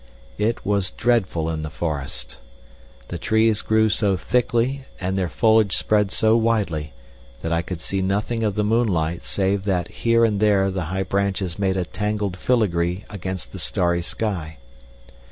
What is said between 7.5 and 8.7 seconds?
I could see nothing of the